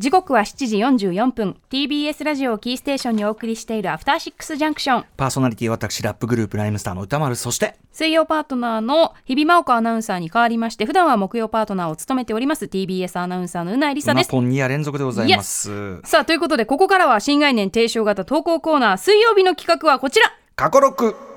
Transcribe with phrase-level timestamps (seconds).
[0.00, 1.56] 時刻は7時44分。
[1.70, 7.36] TBS ラジオをキーステーションにお送りしているアフターシックスジャンクションパーソナリティ私ラップグループライムスターの歌丸。
[7.36, 14.30] そして水曜パートナーの日比真央子アナウンサーに代わりまして普段は木曜パートナーを務めております TBS アナウンサーのうないりさです。
[14.32, 16.00] 今2夜連続でございます。
[16.02, 20.26] さあということでここからは新概念提唱型投稿コーナー水曜日の企画はこちら。
[20.56, 21.33] 過去6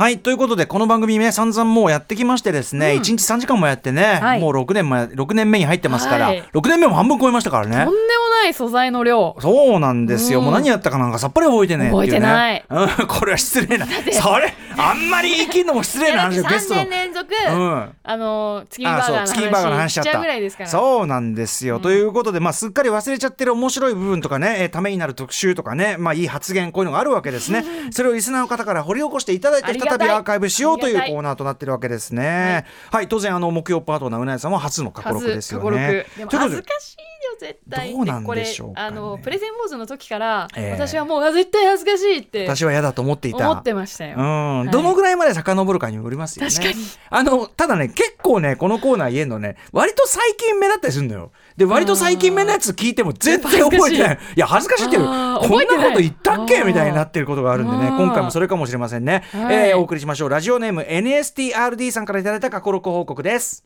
[0.00, 7.84] はいということでこの番組ね散々もうやってきましてですね、うん、1日3時間もやってね、はい、もう6年前6年目に入ってますから、はい、6年目も半分超えましたからね。
[7.84, 9.36] とんでもない素材の量。
[9.40, 13.86] そうなんですよ、うん、もう何やったかなんかさっぱり覚えてね覚えてない、うん、これは失礼な。
[13.86, 13.92] そ
[14.38, 20.70] れあんまり言い切るのも失礼な話で3年連続、うん、あの月見バーガーの話しちゃうぐらいですから。
[20.70, 27.64] そうなんですよ、ということで、まあ、すっかり忘れちゃってる面白い部分とかね、えー、ためになる特集とかね、まあ、いい発言こういうのがあるわけですね。
[27.90, 32.66] それをリスナーの方から掘り起こしていただいて再びアーカイブしようというコーナーとなってるわけですね。
[32.90, 36.06] はい、はい、当然あの木曜パートナーうなやさんは初の過去録ですよね。
[36.16, 36.98] でも恥ずかしい。
[36.98, 37.09] よ
[37.40, 37.92] 絶対。
[37.92, 43.50] どうなんでしょう、ね、あのプレゼン坊主の時から、えー、私はもう絶対恥ずかしいって私は嫌だと思っていた。
[43.50, 44.16] 思ってましたよ。
[44.18, 46.52] うん、はい、どのぐらいまで遡るかによりますよね。
[46.52, 46.84] 確かに。
[47.08, 51.32] あのただね結構ねこのコーナー言えるのね割と最近目だったりするんだよ。
[51.56, 54.18] で割と最近目のやつ聞いても全然覚えてない。
[54.36, 54.40] い。
[54.40, 55.02] や恥ずかしいっていう。
[55.02, 56.62] こんなこと言ったっけ？
[56.62, 57.88] みたいになってることがあるんでね。
[57.88, 60.28] 今回もそれかもしれませんね、はい、えー、お送りしましょう。
[60.28, 63.64] ラジオネーム NSTRD さんからいただいた過去録報告です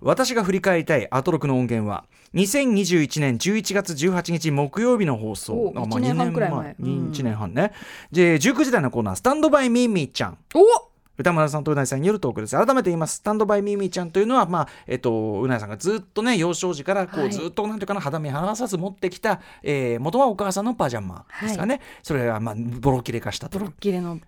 [0.00, 5.72] 私が振り返りたいアトロクの音源は2021年11月18日木曜日の放送。
[5.74, 6.76] あ、まあ、2年半くらい前。
[6.78, 7.72] 1年半ね、
[8.12, 12.56] で19時台のコーナー「スタンドバイミーミーちゃん」お歌村さんとうなぎさんによるトークです。
[12.56, 13.16] 改めて言います。
[13.16, 21.76] スタンドバイミーミーちゃんというのは、まあ、えっと、うなぎさんがずっとね、幼少時からこう、ずっとなんていうかな、肌身離さず持ってきた、えー、元はお母さんのパジャマですかね。
[21.76, 23.58] はい、それが、まあ、ボロ切れ化したと。
[23.58, 24.20] ボロ切れの。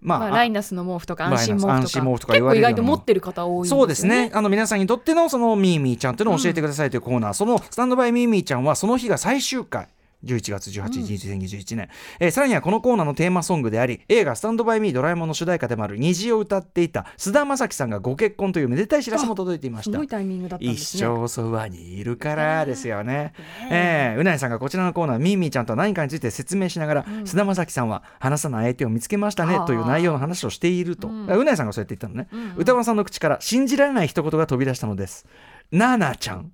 [0.00, 9.88] まあ、まあ、ライナスの毛布とか安心毛布とか安心毛布とか結構意外と持ってる方多い、ね、そうですねあの皆さんにとってのそのミーミーちゃんというのを教えてくださいというコーナー、うん、そのスタンドバイミーミーちゃんはその日が最終回
[10.26, 11.88] 11月18日、2021年、
[12.20, 19.92] えー、さらにはこのコーナーのテーマソングであり映画「スタンドバイミードラえもん」の主題歌でもある虹を歌っていた菅田将暉さんがご結婚というめでたい知らせも届いていました。
[19.92, 21.06] すごいタイミングだったんですね。
[21.06, 23.32] 一生そばにいるからですよね。
[23.70, 35.26] えー、うなえさんがこちらのコーナーミーミーちゃんと何かについて説明しながら、菅、田将暉さんは話さない相手を見つけましたねという内容の話をしていると、うなえさんがそうやって言ったのね、うんうん、歌丸さんの口から信じられない一言が飛び出したのです。
[35.70, 36.52] なあなあちゃん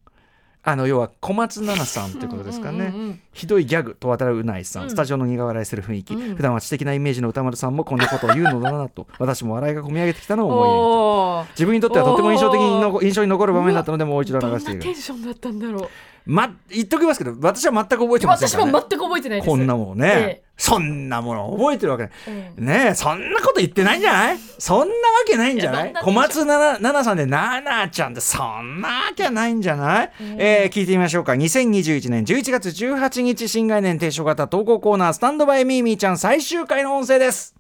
[0.65, 9.09] あの要は小松菜奈さんということですかね、うんうんうん、ひどいギャグと渡るうないさん、スタジオの苦笑いする雰囲気、うん、普段は知的なイメージの歌丸さんもこんなことを言うのだなと。
[9.19, 14.81] 私も笑いがこみ上げてきたのを思い入れ自分にとってはとても印象的にの印象に残る場面だったのでもう一度流している。
[14.81, 15.81] テンションだったんだろ
[16.22, 19.49] うま、言っときますけど私は全く覚えてませんね、私も全く覚えてないです。
[19.49, 24.39] こんなもんね、ええ、そんなもの覚えてるわけない、ええ、ねそんなこと言ってないんじゃない？
[24.59, 24.91] そんなわ
[25.27, 25.95] けないんじゃない？
[25.95, 31.33] 小松菜奈さんで奈々ちゃんってそんなわけないんじゃない、ええー、聞いてみましょうか。
[31.33, 37.55] 2021年11月18日新概念提唱型投稿コーナースタンドバイミーミーちゃん最終回の音声です。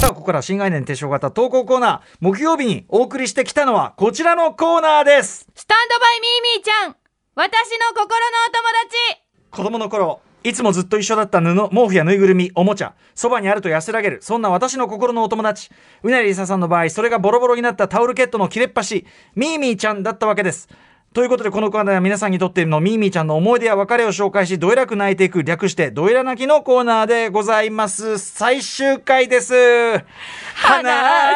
[0.00, 6.96] さあここから新概念提唱型投稿コーナー木曜日にお送りしてきたのはこちらのコーナーですスタンドバイミーミーちゃん
[7.34, 15.70] 私の心のお友達子供の頃いつもずっと一緒だった布、毛布やぬいぐるみ、おもちゃ、そばにあると安らげる、そんな私の心のお友達。
[16.02, 20.68] うなりりささんの場合、それがボロボロになったタオルケットの切れっ端、ミーミーちゃんだったわけです。
[21.14, 28.18] ということで、このコーナーは皆さんにとってのミーミーちゃんの思い出や別れを紹介し、どえらく泣いていく、略して、どえら泣きのコーナーでございます。
[28.18, 29.54] 最終回です。
[29.54, 30.02] 離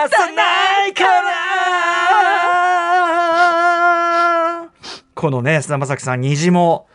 [0.08, 1.37] さないから
[5.18, 6.86] このね、菅田将暉さん、虹も、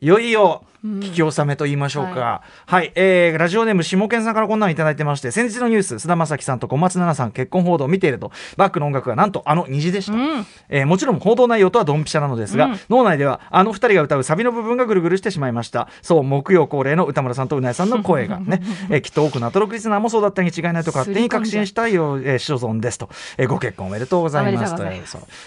[0.00, 8.30] いよいよ、聞き納めと言いましょうか、うん、はい、はい、えー、ラジオネーム下健さんからこんなの頂いてまして先日のニュース菅田将暉さんと小松菜奈さん結婚報道を見ていると。
[8.56, 15.88] バックの音楽がなんとあの虹でした、うん、えー、もちろん報道内容とはドンピシャなのですが、うん、脳内ではあの二人が歌うサビの部分がぐるぐるしてしまいました。
[16.02, 23.08] そう木曜恒例の歌村さんとうなえさんの声がね、 えー、きっと多くのアトロクリスナーもそうだったに違いないと勝手に確信したいよ、えー、所存ですと、
[23.38, 24.74] えー、ご結婚おめでとうございます。
[24.76, 24.82] と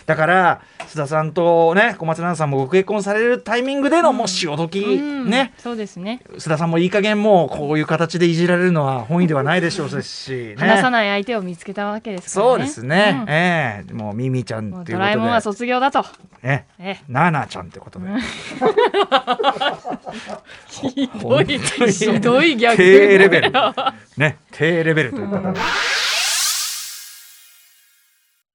[0.06, 6.00] だから須田さんとね小松菜奈さんもご結婚されるタイミングでのもう潮時、ね、そうですね。
[6.00, 12.52] ね須田さんもいい加減もうこういう形でいじられるのは本意ではないでしょうし、ね、話さない相手を見つけたわけですからね。
[12.52, 13.92] そうですね、うん、ええ。
[13.92, 14.94] ー、もうミミちゃんっていうことで。
[14.94, 16.06] ドラえもんは卒業だと。
[16.44, 17.00] ええ。
[17.08, 18.06] ナナちゃんってことで、
[20.68, 23.52] ひどいひどい逆低レベル
[24.18, 24.38] ね。
[24.52, 25.60] 低レベルということで。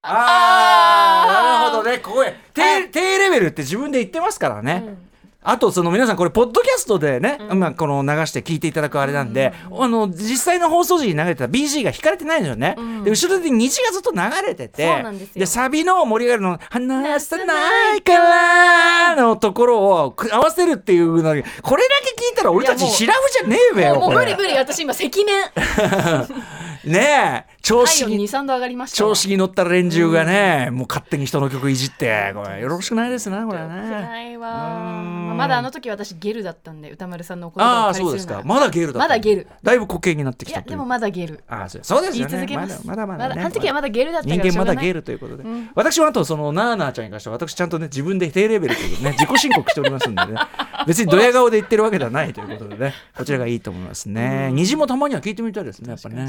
[0.06, 1.99] ああなるほどね。
[1.99, 5.13] ここへ低低レベルって自分で言ってますからね、うん
[5.46, 12.75] あとその皆さんこれポッドキャストでね、まあ、この流して聞いていただくあれなんで、あの実際の放送時に流れてた BG が引かれてないのよね、
[13.05, 15.05] で後ろで虹がずっと流れてて
[15.35, 26.55] でサビの盛り上がるの「話さないから」のところをく合わせるっていうのにこれだけ聞いたら俺たちシラフじゃねえべよもう無理無理私今赤面。
[26.85, 29.11] ねえ調子に体温23度上がりましたわ。
[29.11, 33.90] 調子に乗った連中がね、もう勝手に人の曲いじってこれよろしくないですなこれはね。
[33.90, 34.49] ないわ。
[34.49, 35.26] うん。
[35.28, 38.34] まあまだあの時私ゲルだったんで歌丸さんのお言葉をああそうですか。
[38.34, 39.49] らまだゲルだったまだゲル。
[39.62, 41.43] だいぶ固形になってきたでもまだゲル。
[41.49, 42.87] ああそうそうです言い続けます。
[42.87, 43.88] まだまだまだねあの時はまだ。
[43.94, 45.44] ゲルだったか人間まだゲールということで、
[45.75, 50.34] 私はあとそのナーナーちゃんに関しては私ちゃんとね自分で低レベルということでね自己申告しておりますんでね。
[50.87, 52.94] 別にドヤ顔で言ってるわけではないということでね。
[53.17, 56.25] こちらがいいと思いますね、虹もたまには聞いてみたいですねやっぱね。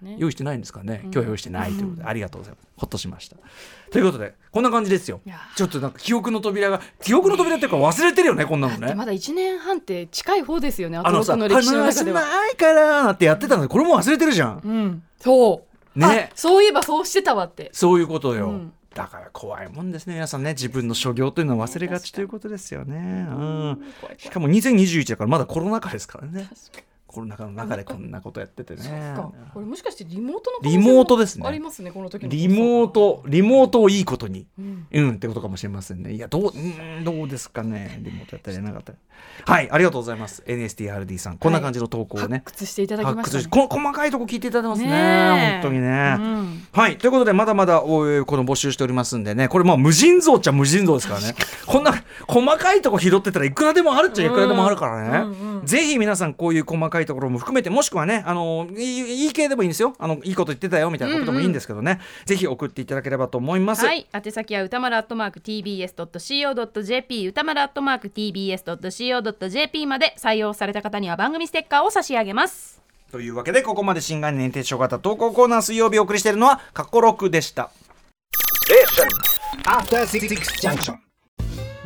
[0.00, 0.16] ね。
[0.18, 2.68] 用意してないんですかね今日は用意してないということで、ありがとうございます。
[2.76, 3.36] ほっとしました。
[3.90, 5.20] ということでこんな感じですよ。
[5.56, 8.88] ちょっとなんか記憶の扉が記憶の扉っていうか忘れてるよねこんなのね。
[8.88, 12.20] でまだ1年半って近い方ですよねあのさ「ロックの歴史の話せ中では。
[12.22, 14.60] ないから」ってやってたのでこれも忘れてるじゃん。
[14.64, 15.02] うん。
[15.20, 15.64] そ
[15.96, 15.98] う。
[15.98, 16.30] ね。
[16.30, 17.70] あそういえばそうしてたわって。
[17.72, 18.72] そういうことよ、うん。
[18.94, 20.54] だから怖いもんですね皆さんね。
[20.54, 23.84] 自分の所業というのは忘れがちということですよね、うん、
[24.16, 26.48] しかも2021だからまだコロナ禍ですからね
[27.08, 29.14] コロナ禍の中でこんなことやっててね。
[29.54, 31.48] これもしかしてリモートのリモートですね。
[31.48, 34.86] ありますねこの時のリモートリモートをいいことにうん。
[34.92, 36.12] うんってことかもしれませんね。
[36.12, 37.98] いやどううんどうですかね。
[38.02, 38.92] リモートやったりなかった。
[38.92, 38.98] り
[39.44, 40.42] はいありがとうございます。
[40.46, 41.38] NSTRD さん。
[41.38, 43.38] こんな感じの投稿をね、発掘していただきました。
[43.38, 45.60] ねこ細かいとこ聞いていただいてますね。
[45.62, 46.62] 本当にね、うん。
[46.72, 46.98] はい。
[46.98, 51.34] ということで、まだまだ、おいこの募集しておりますんでね、これまあ無尽蔵っちゃ無尽蔵ですからね。
[51.66, 51.92] こんな
[52.26, 55.18] 細かいとこ拾ってたらいくらでもあるっちゃいくらでもあるからね。
[55.18, 55.66] うんうん。
[55.66, 59.94] ぜひ皆さんこういう細かいところも含めて、もしくはね、あの、いいいい系でもいいんですよ。
[59.98, 62.00] あの、いいこと言ってたよみたいなことでもいいんですけどね。
[62.26, 63.84] ぜひ送っていただければと思います。
[63.84, 72.80] はい、宛先は歌丸アットマーク tbs.co.jp 歌丸アットマーク tbs.co.jp まで採用された方には番組ステッカーを差し上げます
[73.10, 77.70] というわけで、ここまで新概念提唱型投稿コーナー水曜日お送りしているのは、カッコロックでした。
[79.64, 80.28] After Six
[80.60, 81.07] Junction.